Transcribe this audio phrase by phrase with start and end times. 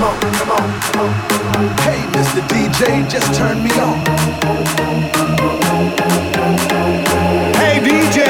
[0.00, 1.12] come on, come on, come on.
[1.84, 2.40] Hey, Mr.
[2.48, 3.98] DJ, just turn me on.
[7.60, 8.24] Hey, DJ,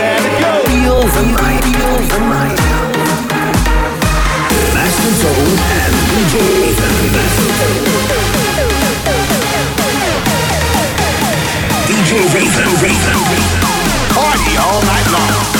[0.00, 0.52] let it go.
[0.70, 2.60] Feel the night, feel the night.
[4.72, 6.34] Master Zone and DJ
[6.68, 6.94] Ethan.
[11.86, 12.10] DJ
[12.40, 13.18] Ethan, Ethan.
[14.14, 15.59] Party all night long.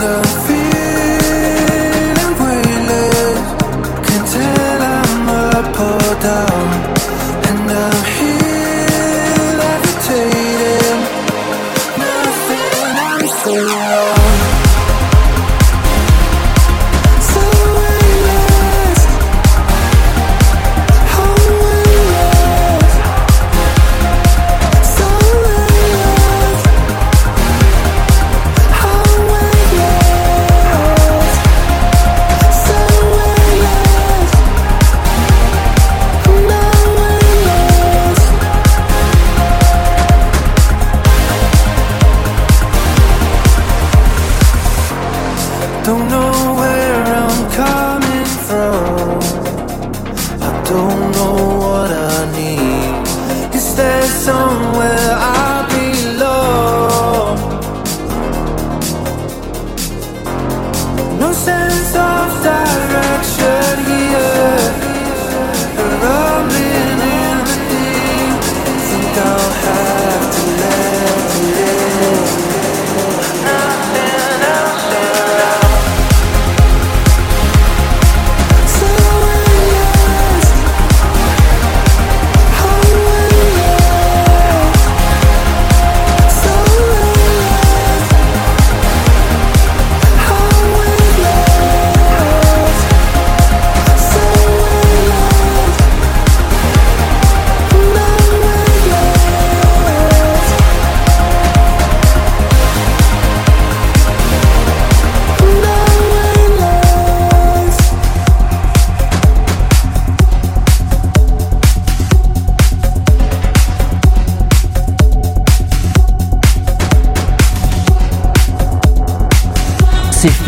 [0.00, 0.39] longer.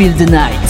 [0.03, 0.62] Feel the Night.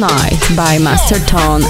[0.00, 1.60] By Master Tone.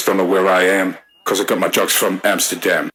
[0.00, 2.88] Don't know where I am, cause I got my drugs from Amsterdam.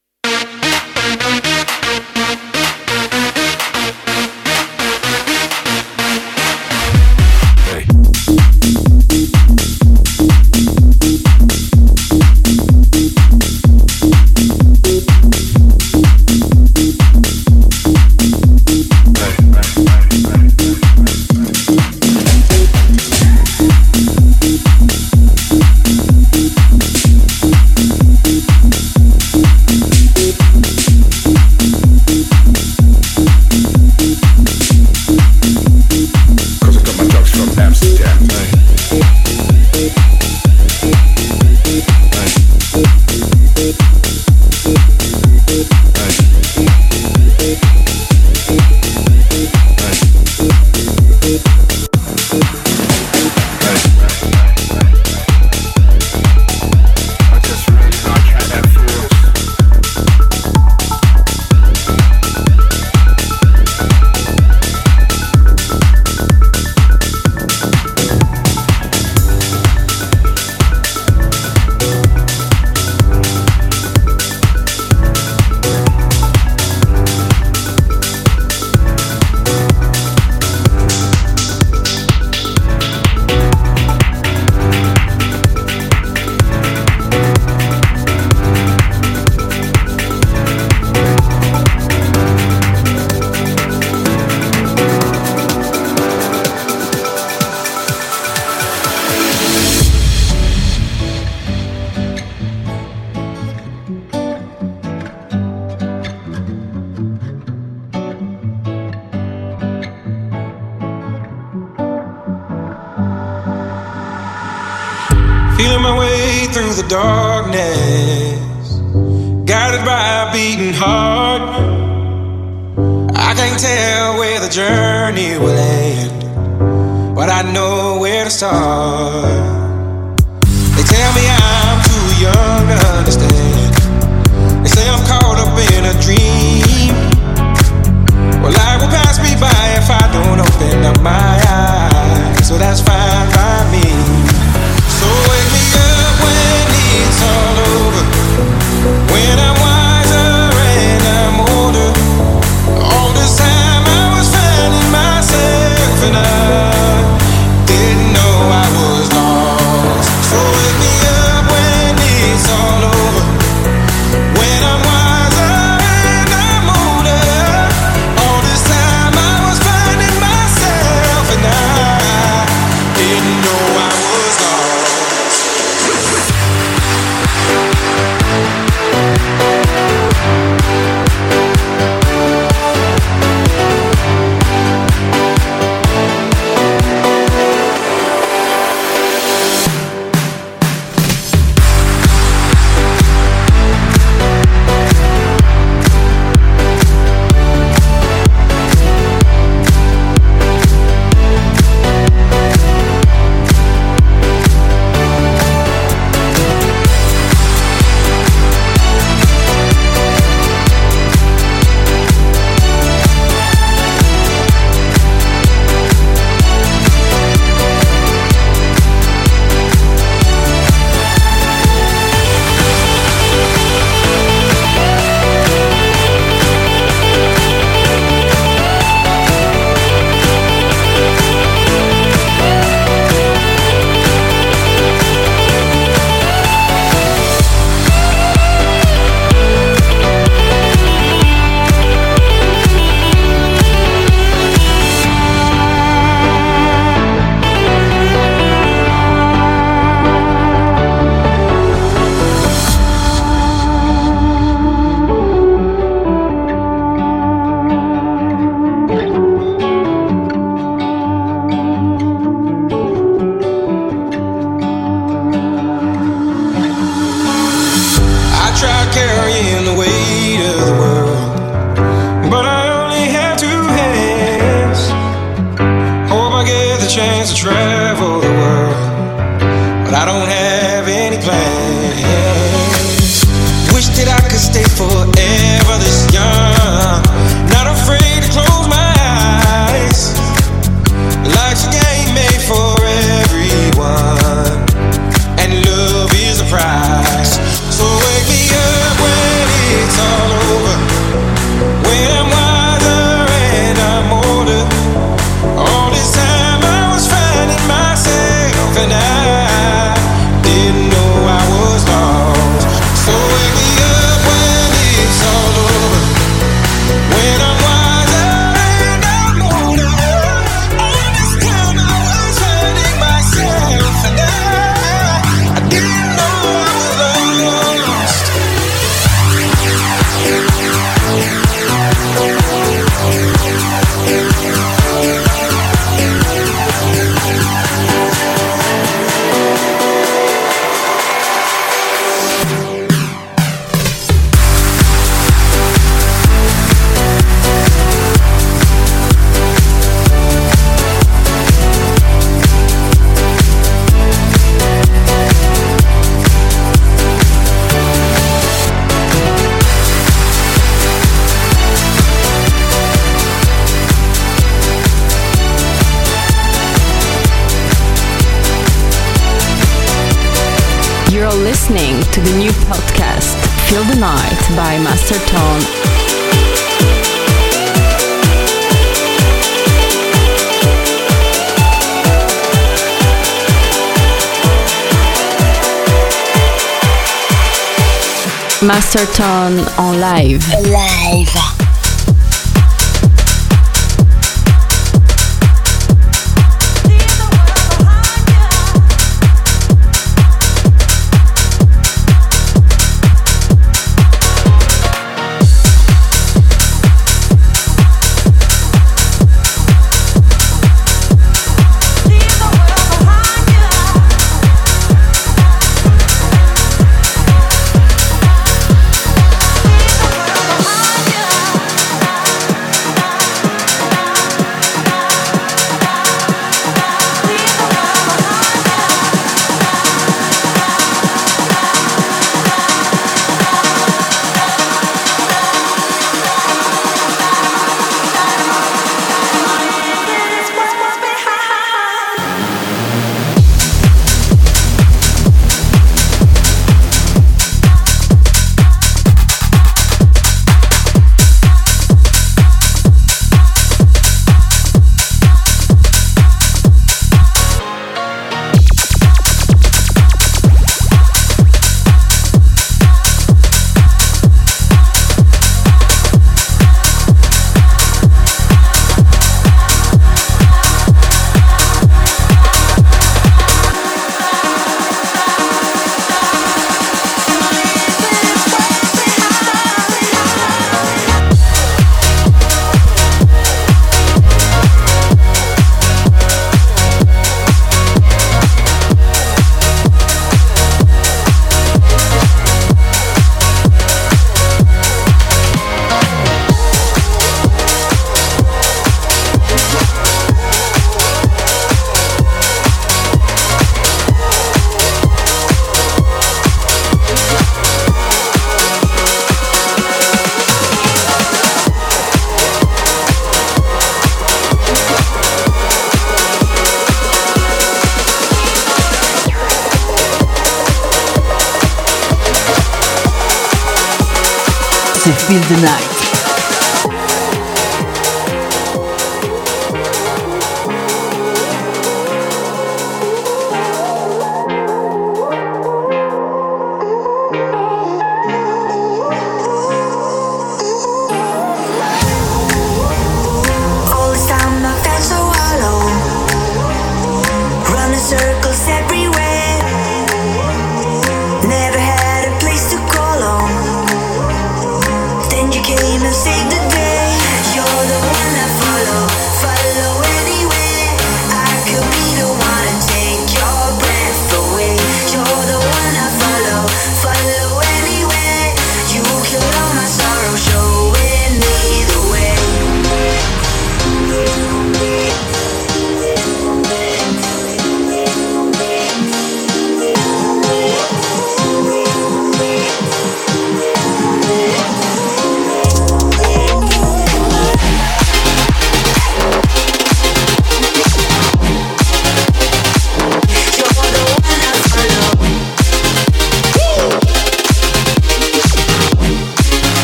[390.18, 390.67] Live.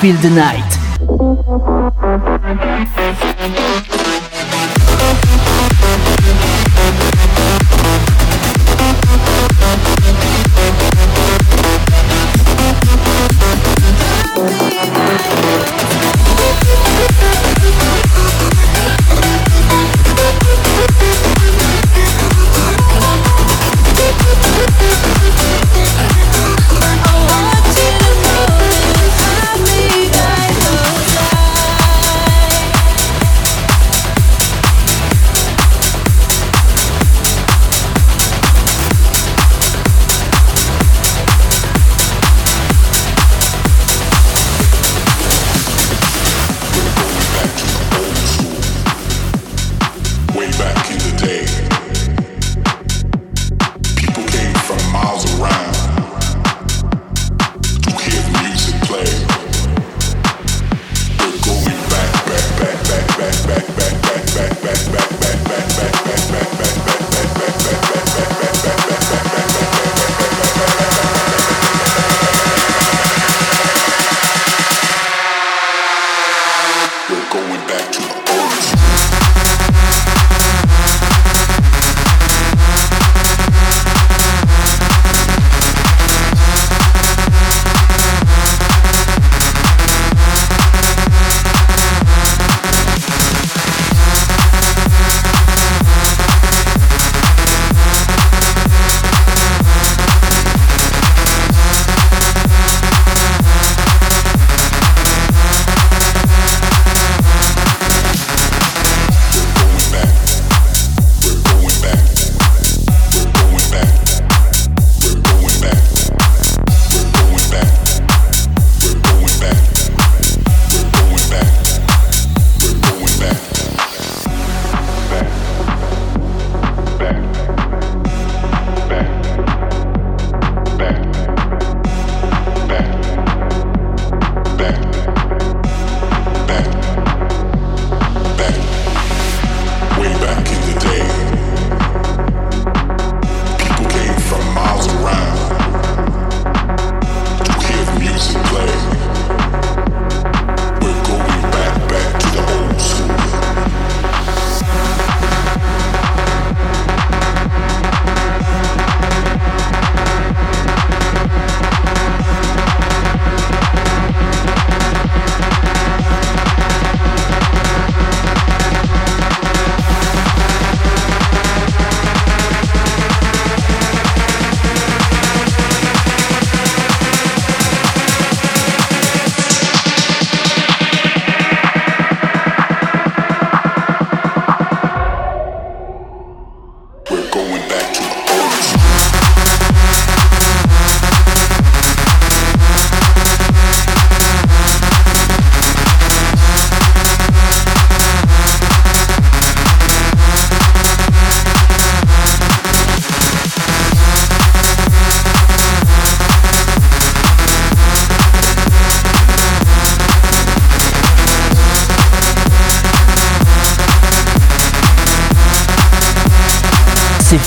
[0.00, 0.59] Feel the Night.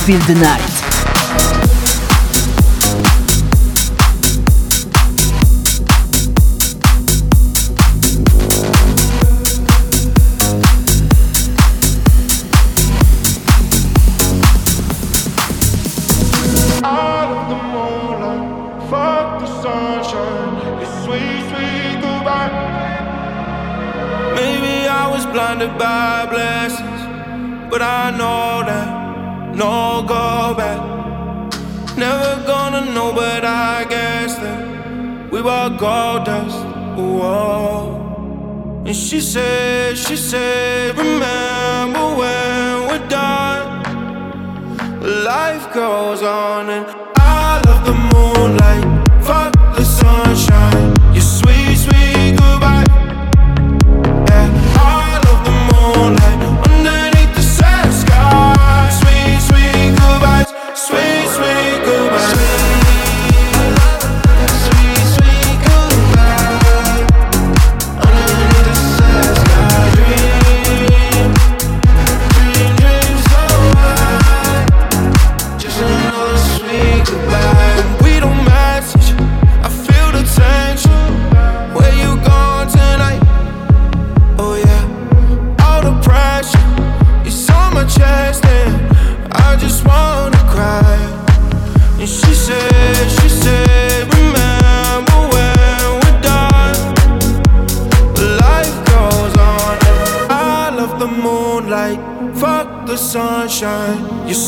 [0.06, 0.73] Feel the Night.
[35.78, 36.66] gold dust.
[36.98, 38.84] Whoa.
[38.86, 40.73] And she said, she said.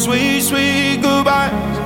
[0.05, 1.77] sweet, sweet goodbyes.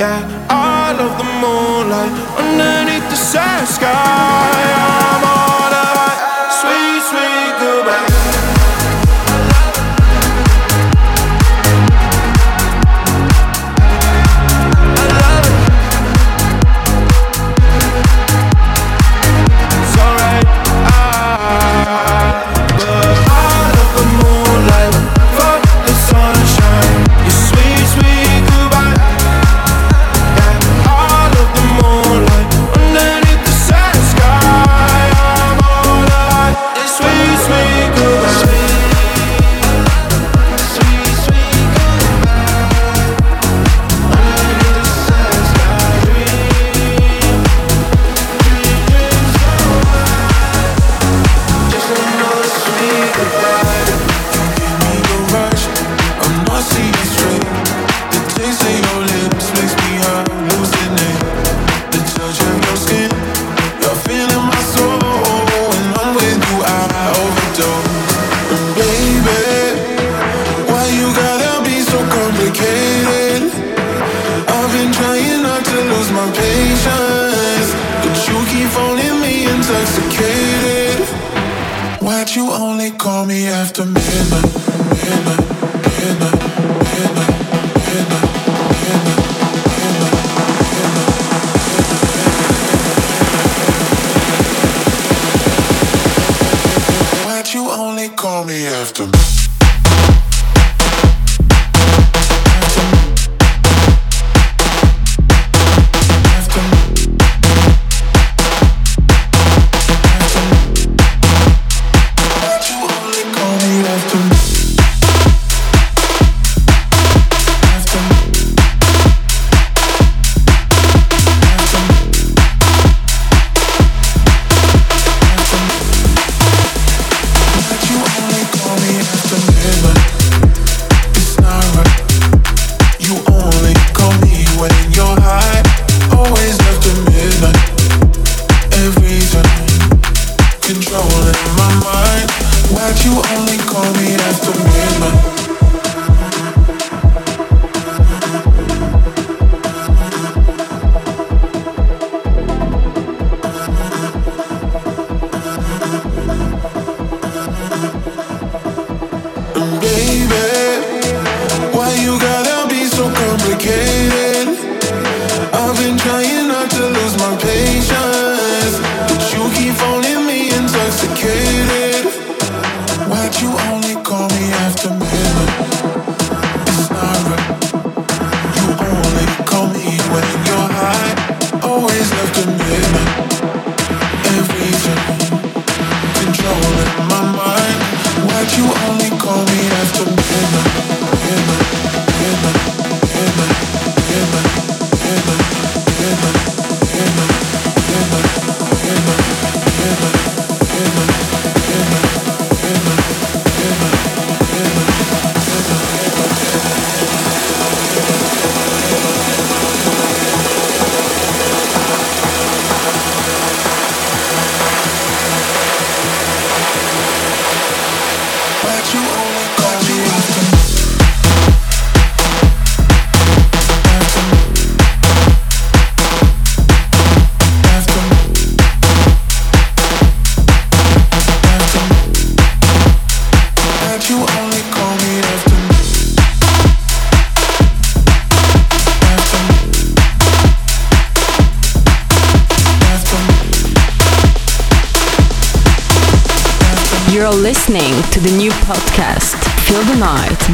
[0.00, 4.50] Yeah, I love the moonlight underneath the sad sky.
[5.22, 5.33] I'm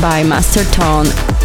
[0.01, 1.40] by Master Tone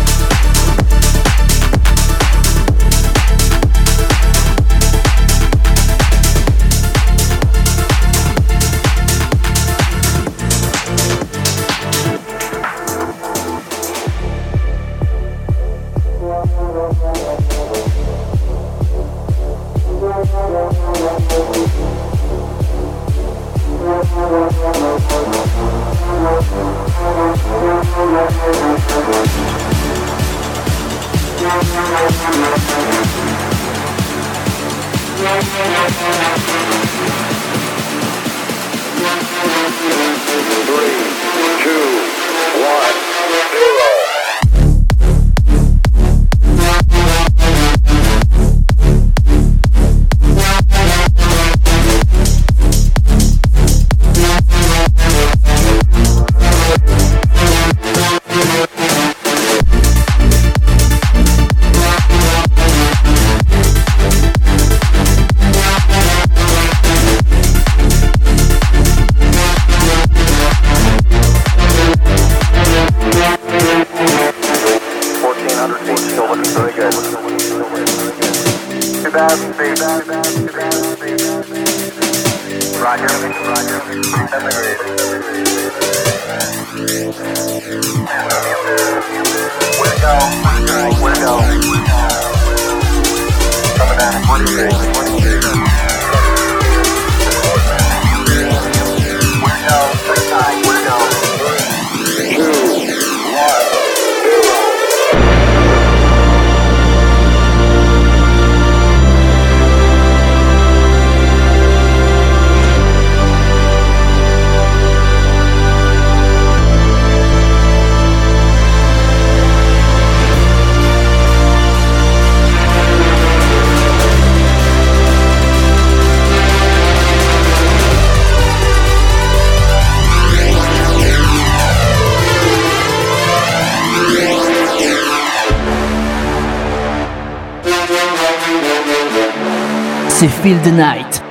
[140.45, 141.23] Feel the Night.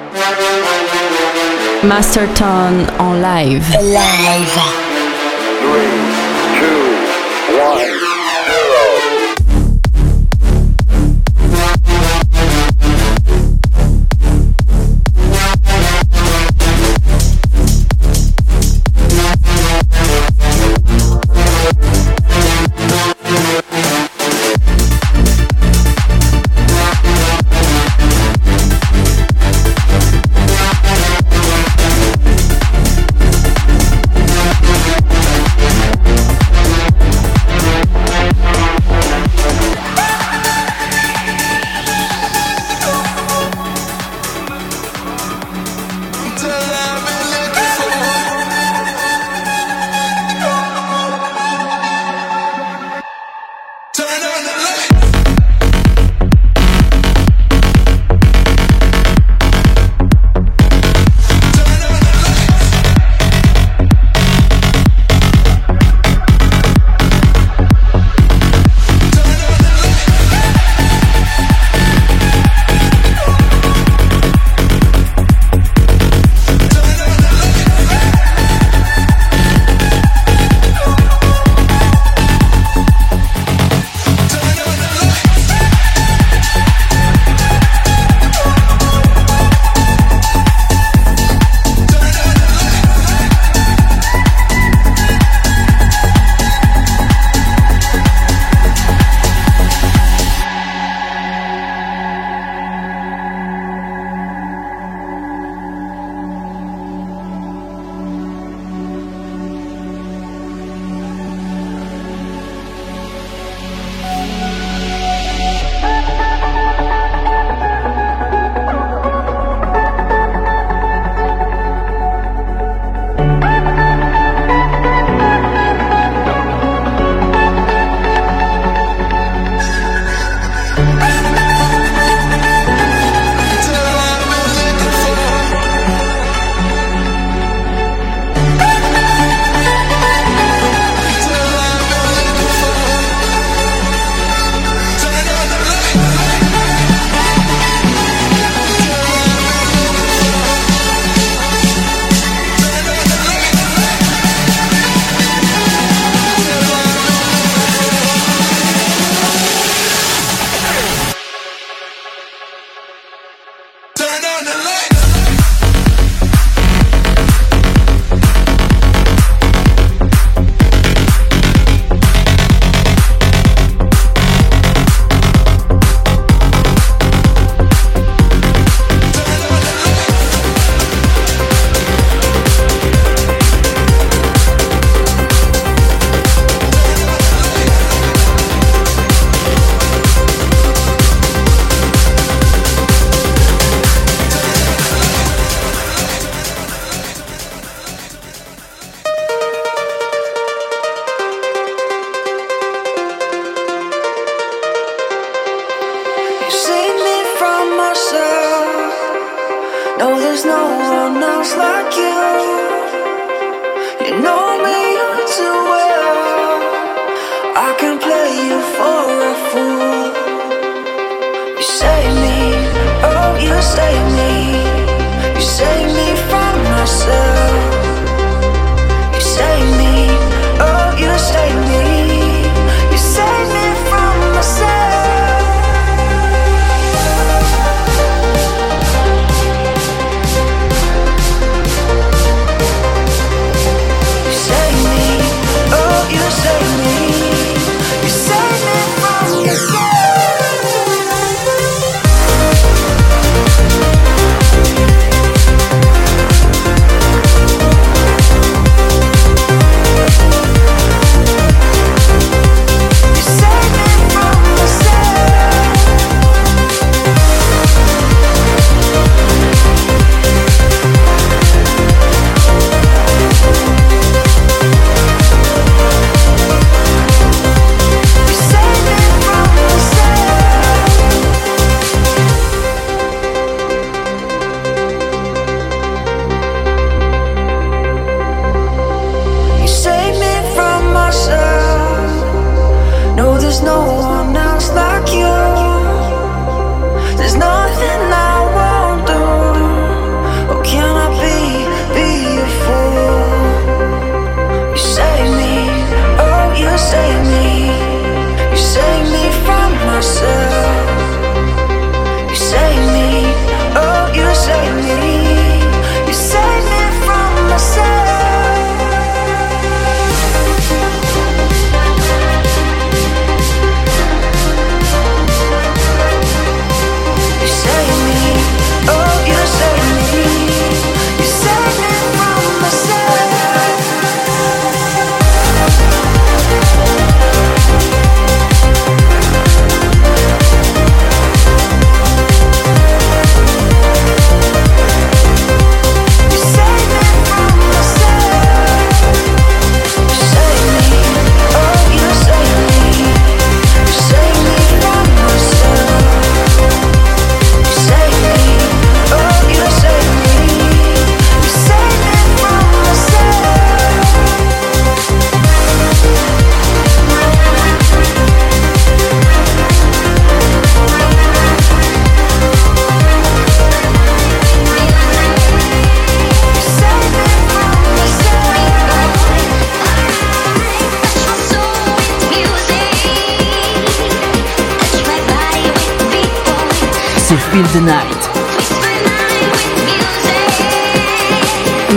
[1.85, 3.65] Master Tone en live.
[4.27, 4.74] else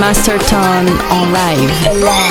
[0.08, 2.27] Master Tone en live.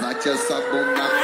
[0.00, 1.23] Bate essa bunda.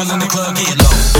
[0.00, 1.19] people in the club get low.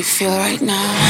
[0.00, 1.09] you feel right now?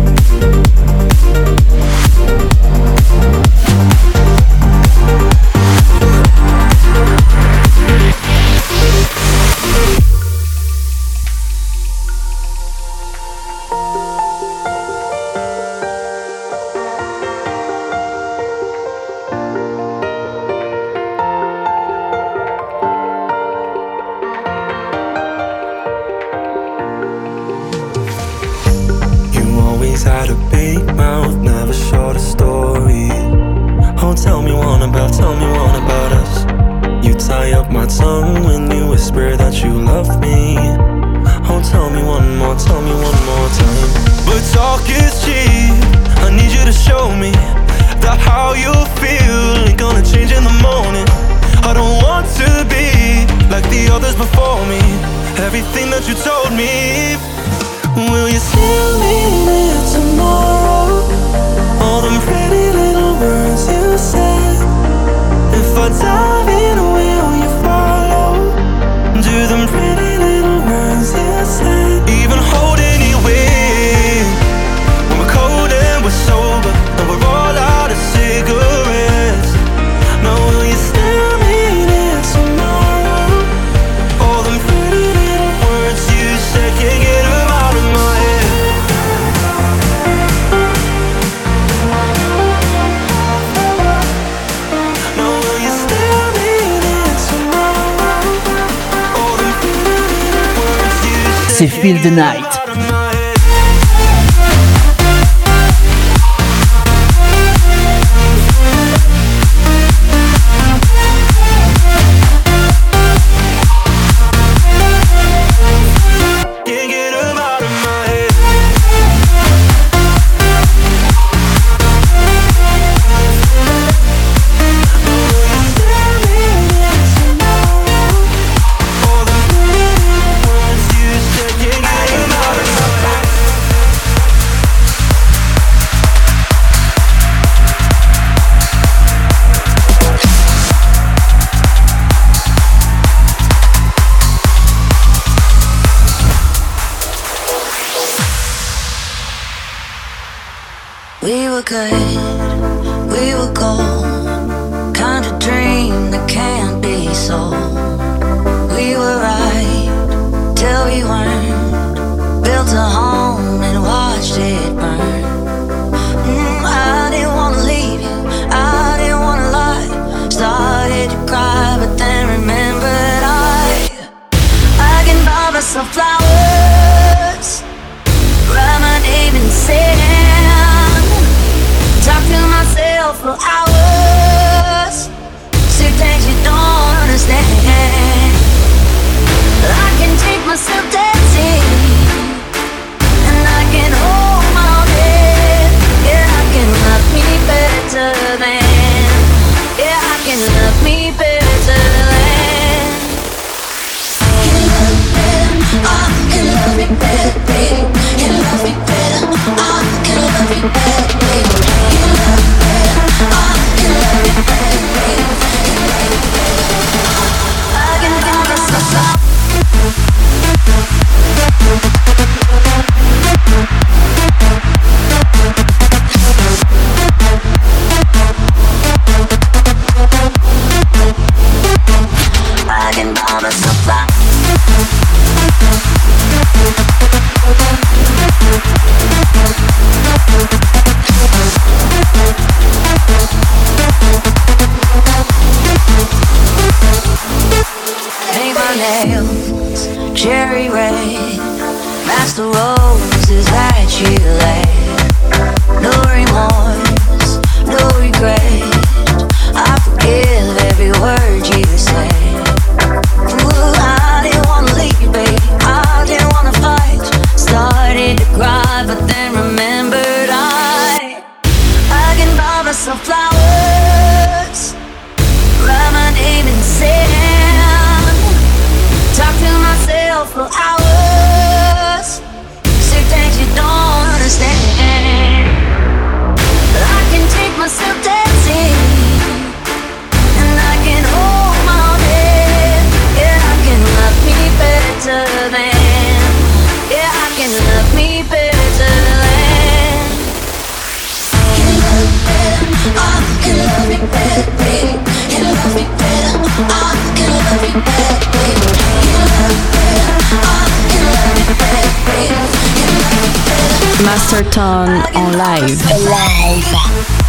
[314.39, 315.83] Tone en live.
[315.99, 317.20] Live.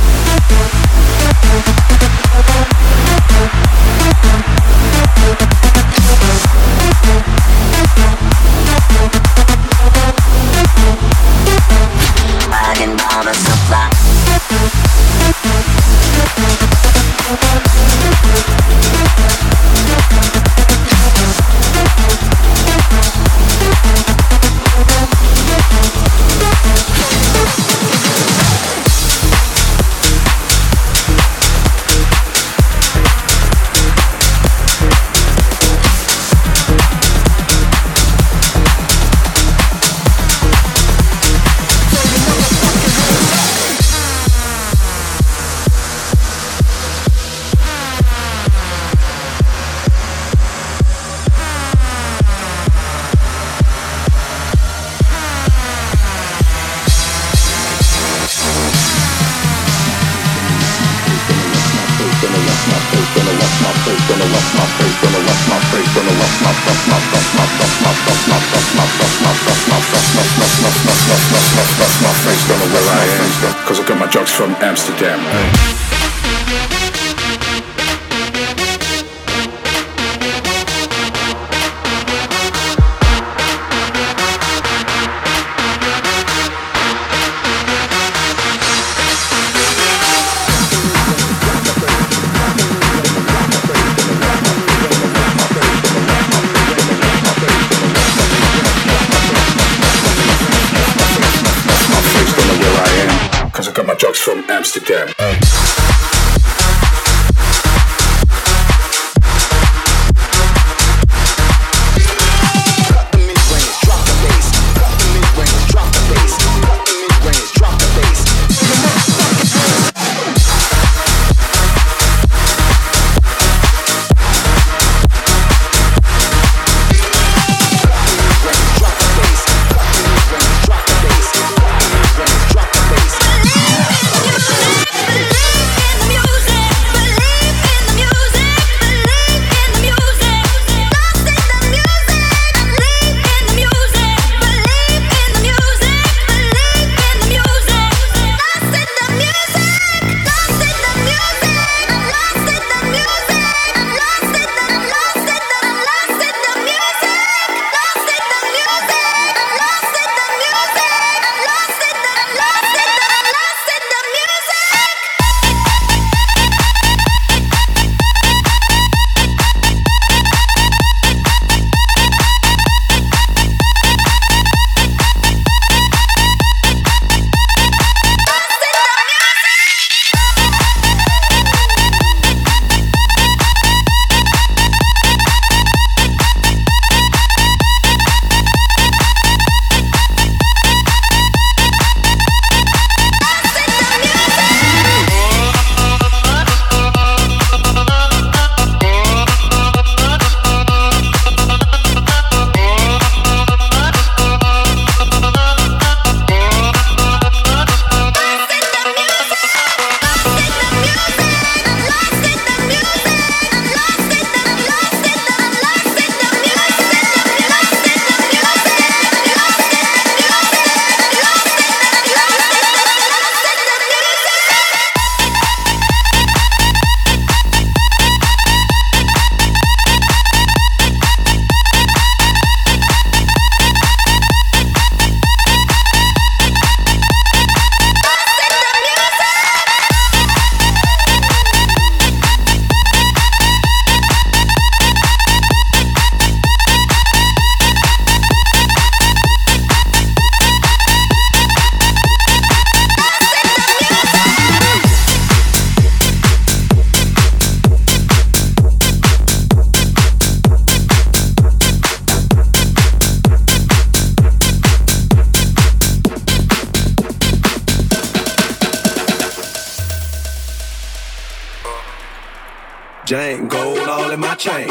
[273.13, 273.47] Jane.
[273.47, 274.67] Gold all in my chain.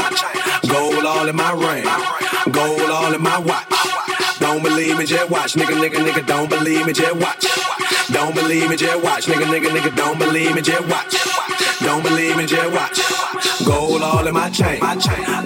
[0.68, 1.86] Gold all in my ring.
[2.52, 3.68] Gold all in my watch.
[4.40, 5.54] Don't believe me, just watch.
[5.54, 7.46] Nigga, nigga, nigga, don't believe me, just watch.
[8.12, 9.28] Don't believe me, just watch.
[9.28, 11.14] Nigga, nigga, nigga, don't believe me, just watch.
[11.82, 12.98] Don't believe me, just watch.
[13.64, 14.80] Gold all in my chain.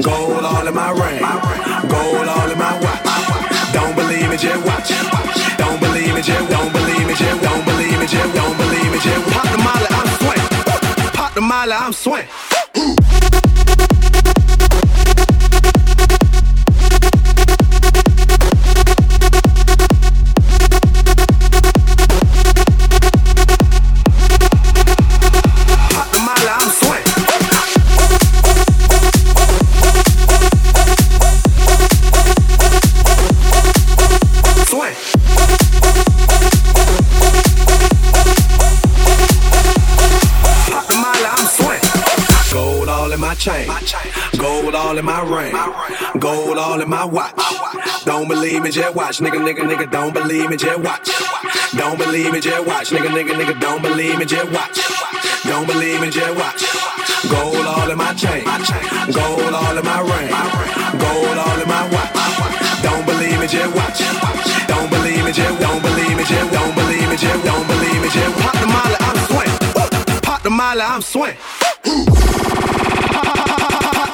[0.02, 1.20] Gold all in my ring.
[1.92, 3.74] Gold all in my watch.
[3.74, 4.88] Don't believe me, just watch.
[5.58, 9.00] Don't believe me, just don't believe me, just don't believe me, just don't believe me,
[9.00, 11.12] just pop the molly, I'm swing.
[11.12, 12.55] Pop the molly, I'm swing.
[44.96, 46.20] All in my ring.
[46.20, 47.36] Gold all in my watch.
[48.06, 49.20] Don't believe me, just watch.
[49.20, 51.10] Nigga, nigga, nigga, don't believe me, just watch.
[51.76, 52.92] Don't believe me, just watch.
[52.92, 54.80] Nigga, nigga, nigga, don't believe me, just watch.
[55.44, 56.64] Don't believe me, just watch.
[57.30, 58.46] Gold all in my chain.
[59.12, 60.30] Gold all in my ring.
[61.04, 62.82] Gold all in my watch.
[62.82, 64.00] Don't believe me, just watch.
[64.68, 68.10] Don't believe me, just don't believe me, just don't believe me, just don't believe me,
[68.10, 70.22] just pop the molly, I'm swing.
[70.22, 71.36] Pop the molly, I'm swing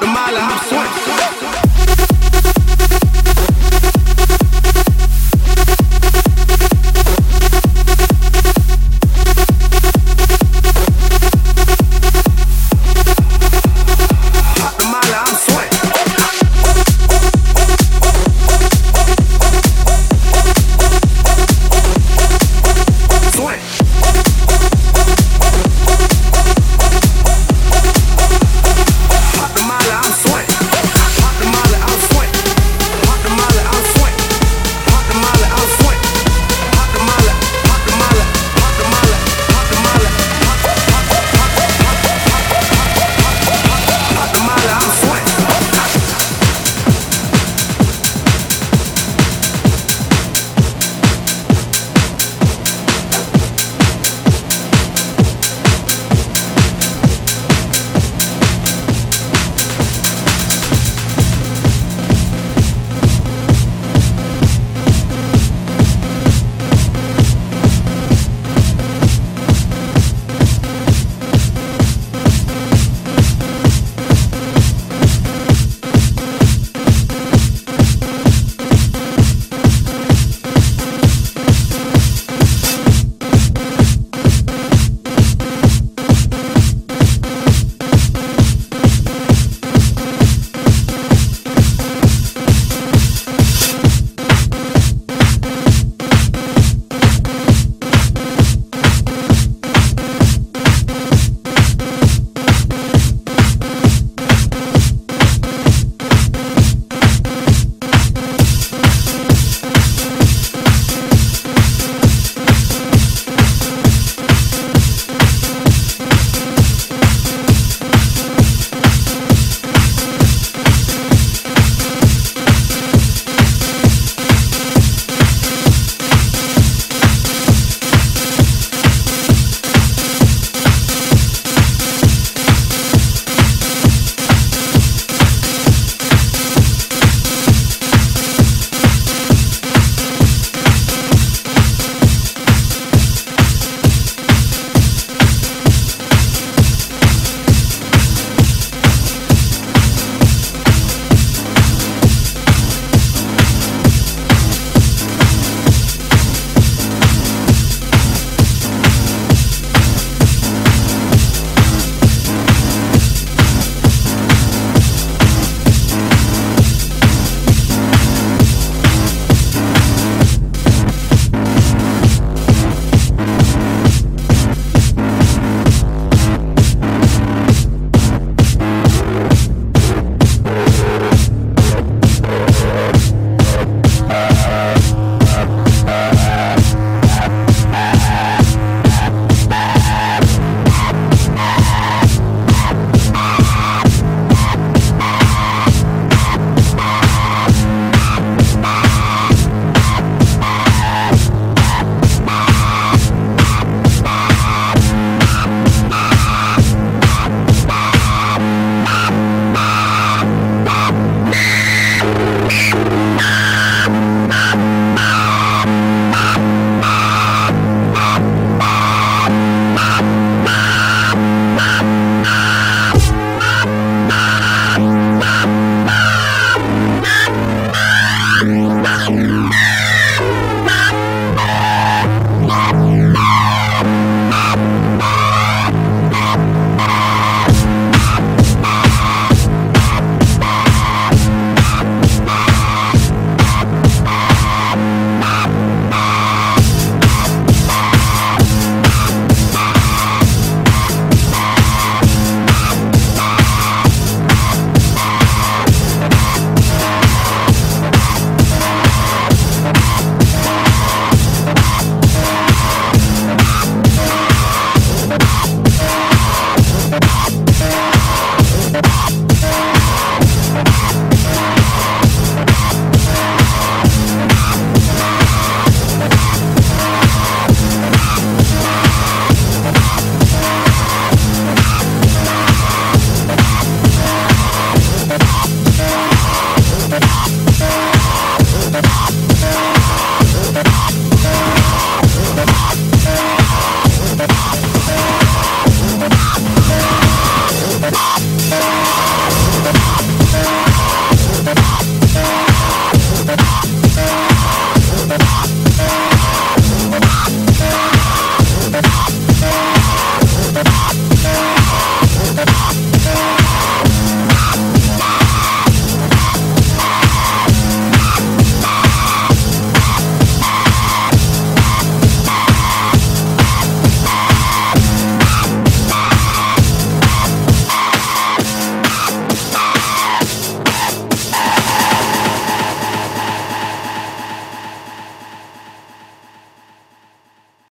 [0.02, 1.41] the mile and I'm.